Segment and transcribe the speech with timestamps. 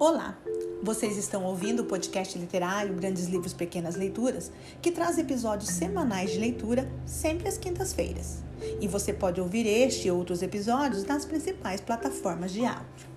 [0.00, 0.34] Olá!
[0.82, 6.38] Vocês estão ouvindo o podcast literário Grandes Livros Pequenas Leituras, que traz episódios semanais de
[6.38, 8.38] leitura sempre às quintas-feiras.
[8.80, 13.08] E você pode ouvir este e outros episódios nas principais plataformas de áudio.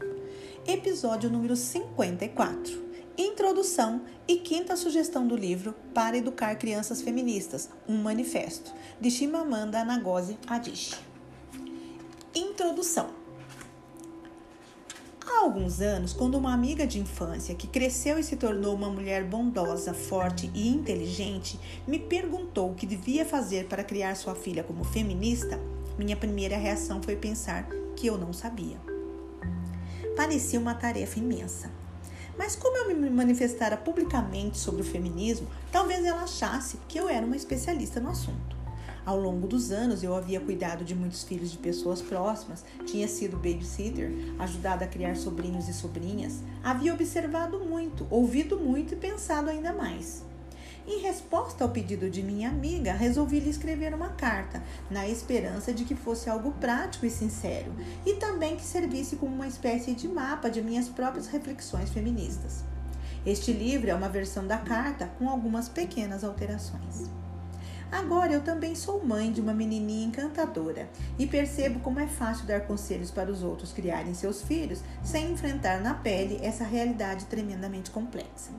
[0.68, 2.78] Episódio número 54.
[3.18, 10.38] Introdução e quinta sugestão do livro Para Educar Crianças Feministas, um manifesto, de Chimamanda Ngozi
[10.50, 10.98] Adichie.
[12.36, 13.23] Introdução.
[15.36, 19.24] Há alguns anos, quando uma amiga de infância que cresceu e se tornou uma mulher
[19.24, 24.84] bondosa, forte e inteligente me perguntou o que devia fazer para criar sua filha como
[24.84, 25.60] feminista,
[25.98, 28.78] minha primeira reação foi pensar que eu não sabia.
[30.16, 31.72] Parecia uma tarefa imensa.
[32.38, 37.26] Mas como eu me manifestara publicamente sobre o feminismo, talvez ela achasse que eu era
[37.26, 38.63] uma especialista no assunto.
[39.06, 43.36] Ao longo dos anos, eu havia cuidado de muitos filhos de pessoas próximas, tinha sido
[43.36, 49.74] babysitter, ajudado a criar sobrinhos e sobrinhas, havia observado muito, ouvido muito e pensado ainda
[49.74, 50.24] mais.
[50.88, 55.84] Em resposta ao pedido de minha amiga, resolvi lhe escrever uma carta, na esperança de
[55.84, 57.74] que fosse algo prático e sincero,
[58.06, 62.64] e também que servisse como uma espécie de mapa de minhas próprias reflexões feministas.
[63.26, 67.10] Este livro é uma versão da carta com algumas pequenas alterações.
[67.92, 72.62] Agora eu também sou mãe de uma menininha encantadora e percebo como é fácil dar
[72.62, 78.52] conselhos para os outros criarem seus filhos sem enfrentar na pele essa realidade tremendamente complexa.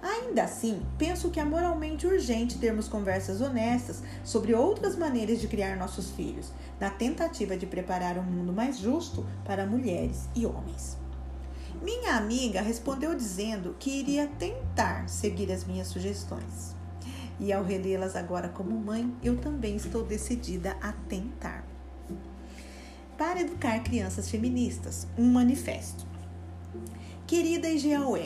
[0.00, 5.76] Ainda assim, penso que é moralmente urgente termos conversas honestas sobre outras maneiras de criar
[5.76, 10.96] nossos filhos, na tentativa de preparar um mundo mais justo para mulheres e homens.
[11.82, 16.77] Minha amiga respondeu dizendo que iria tentar seguir as minhas sugestões
[17.40, 21.64] e ao relê-las agora como mãe, eu também estou decidida a tentar.
[23.16, 26.06] Para educar crianças feministas, um manifesto.
[27.26, 28.16] Querida IGAOL,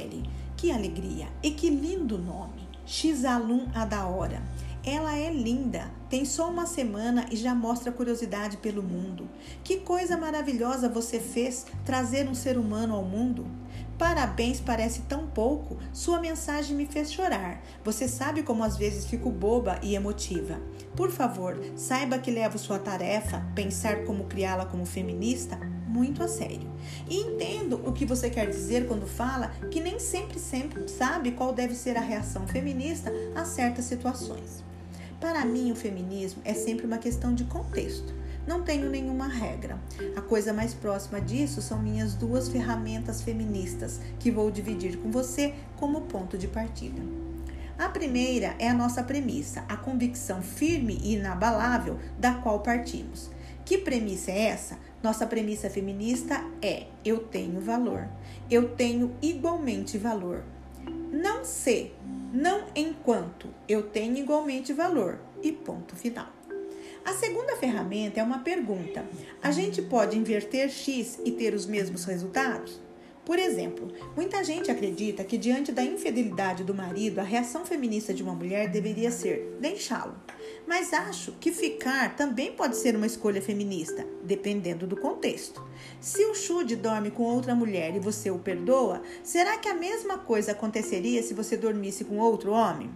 [0.57, 2.63] que alegria e que lindo nome!
[2.85, 4.43] Xalum Adaora.
[4.85, 9.29] Ela é linda, tem só uma semana e já mostra curiosidade pelo mundo.
[9.63, 13.47] Que coisa maravilhosa você fez trazer um ser humano ao mundo.
[14.03, 17.63] Parabéns parece tão pouco, sua mensagem me fez chorar.
[17.85, 20.61] Você sabe como às vezes fico boba e emotiva.
[20.97, 26.69] Por favor, saiba que levo sua tarefa, pensar como criá-la como feminista, muito a sério.
[27.09, 31.53] E entendo o que você quer dizer quando fala que nem sempre, sempre sabe qual
[31.53, 34.65] deve ser a reação feminista a certas situações.
[35.21, 38.13] Para mim, o feminismo é sempre uma questão de contexto.
[38.47, 39.79] Não tenho nenhuma regra.
[40.17, 45.55] A coisa mais próxima disso são minhas duas ferramentas feministas, que vou dividir com você
[45.77, 47.01] como ponto de partida.
[47.79, 53.31] A primeira é a nossa premissa, a convicção firme e inabalável da qual partimos.
[53.65, 54.79] Que premissa é essa?
[55.03, 58.09] Nossa premissa feminista é: eu tenho valor.
[58.51, 60.45] Eu tenho igualmente valor.
[61.13, 61.93] Não se,
[62.33, 65.19] não enquanto, eu tenho igualmente valor.
[65.43, 66.29] E ponto final.
[67.05, 69.05] A segunda ferramenta é uma pergunta:
[69.43, 72.81] a gente pode inverter X e ter os mesmos resultados?
[73.25, 78.21] Por exemplo, muita gente acredita que diante da infidelidade do marido, a reação feminista de
[78.21, 80.17] uma mulher deveria ser deixá-lo.
[80.67, 85.65] Mas acho que ficar também pode ser uma escolha feminista, dependendo do contexto.
[86.01, 90.19] Se o Chude dorme com outra mulher e você o perdoa, será que a mesma
[90.19, 92.91] coisa aconteceria se você dormisse com outro homem?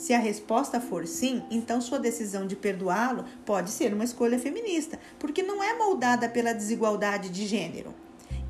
[0.00, 4.98] Se a resposta for sim, então sua decisão de perdoá-lo pode ser uma escolha feminista,
[5.18, 7.94] porque não é moldada pela desigualdade de gênero.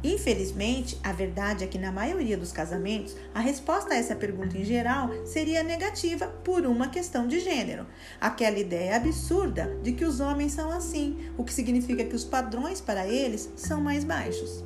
[0.00, 4.65] Infelizmente, a verdade é que na maioria dos casamentos, a resposta a essa pergunta em
[4.65, 7.84] geral seria negativa por uma questão de gênero.
[8.21, 12.81] Aquela ideia absurda de que os homens são assim, o que significa que os padrões
[12.81, 14.62] para eles são mais baixos.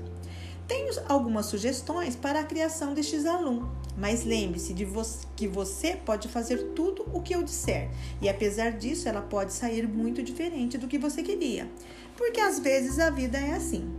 [0.68, 5.02] Tenho algumas sugestões para a criação destes alunos, mas lembre-se de vo
[5.36, 7.90] que você pode fazer tudo o que eu disser,
[8.20, 11.70] e apesar disso, ela pode sair muito diferente do que você queria,
[12.16, 13.92] porque às vezes a vida é assim.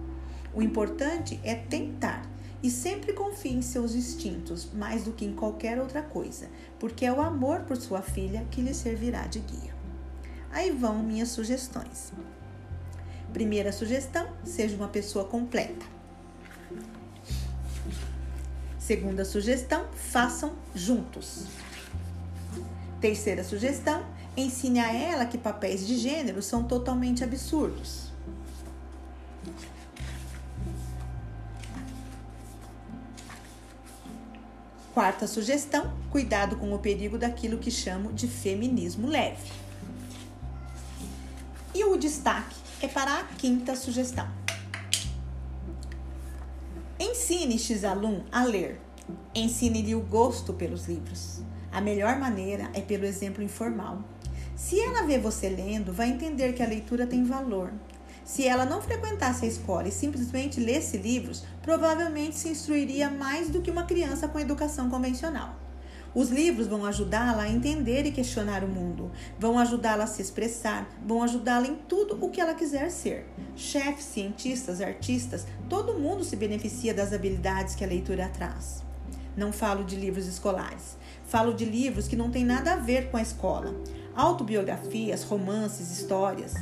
[0.54, 2.30] O importante é tentar
[2.64, 6.50] e sempre confie em seus instintos mais do que em qualquer outra coisa,
[6.80, 9.75] porque é o amor por sua filha que lhe servirá de guia.
[10.52, 12.14] Aí vão minhas sugestões.
[13.34, 15.95] Primeira sugestão: seja uma pessoa completa.
[18.86, 21.46] Segunda sugestão: façam juntos.
[23.02, 24.06] Terceira sugestão:
[24.38, 28.12] ensine a ela que papéis de gênero são totalmente absurdos.
[34.94, 39.52] Quarta sugestão: cuidado com o perigo daquilo que chamo de feminismo leve.
[41.74, 44.45] E o destaque é para a quinta sugestão
[47.16, 48.78] Ensine X-Alum a ler.
[49.34, 51.40] Ensine-lhe o gosto pelos livros.
[51.72, 54.04] A melhor maneira é pelo exemplo informal.
[54.54, 57.72] Se ela vê você lendo, vai entender que a leitura tem valor.
[58.26, 63.62] Se ela não frequentasse a escola e simplesmente lesse livros, provavelmente se instruiria mais do
[63.62, 65.56] que uma criança com educação convencional.
[66.16, 70.90] Os livros vão ajudá-la a entender e questionar o mundo, vão ajudá-la a se expressar,
[71.06, 73.26] vão ajudá-la em tudo o que ela quiser ser.
[73.54, 78.82] Chefes, cientistas, artistas, todo mundo se beneficia das habilidades que a leitura traz.
[79.36, 83.18] Não falo de livros escolares, falo de livros que não têm nada a ver com
[83.18, 83.76] a escola.
[84.16, 86.54] Autobiografias, romances, histórias.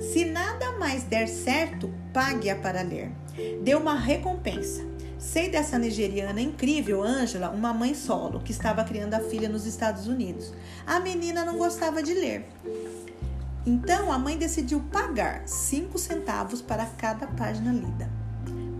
[0.00, 3.12] Se nada mais der certo, pague-a para ler.
[3.62, 4.84] Dê uma recompensa.
[5.18, 10.06] Sei dessa nigeriana incrível, Angela, uma mãe solo, que estava criando a filha nos Estados
[10.06, 10.54] Unidos.
[10.86, 12.46] A menina não gostava de ler.
[13.66, 18.08] Então a mãe decidiu pagar cinco centavos para cada página lida.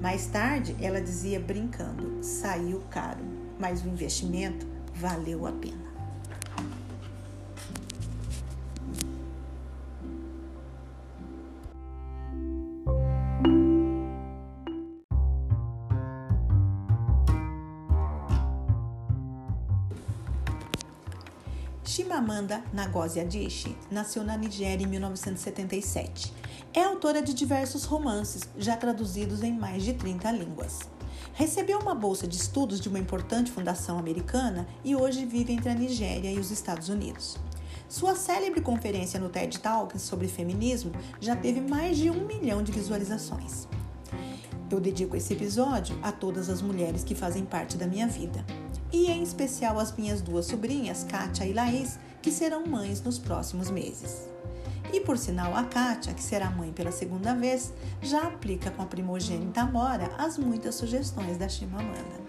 [0.00, 3.24] Mais tarde, ela dizia brincando: saiu caro,
[3.58, 4.64] mas o investimento
[4.94, 5.87] valeu a pena.
[21.88, 26.34] Chimamanda Ngozi Adichie nasceu na Nigéria em 1977.
[26.74, 30.80] É autora de diversos romances, já traduzidos em mais de 30 línguas.
[31.32, 35.74] Recebeu uma bolsa de estudos de uma importante fundação americana e hoje vive entre a
[35.74, 37.38] Nigéria e os Estados Unidos.
[37.88, 42.70] Sua célebre conferência no TED Talks sobre feminismo já teve mais de um milhão de
[42.70, 43.66] visualizações.
[44.70, 48.44] Eu dedico esse episódio a todas as mulheres que fazem parte da minha vida
[48.92, 53.70] e em especial as minhas duas sobrinhas, Kátia e Laís, que serão mães nos próximos
[53.70, 54.28] meses.
[54.92, 57.72] E por sinal, a Kátia, que será mãe pela segunda vez,
[58.02, 62.28] já aplica com a primogênita Amora as muitas sugestões da Chimamanda.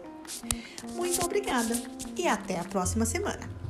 [0.96, 1.76] Muito obrigada
[2.18, 3.63] e até a próxima semana.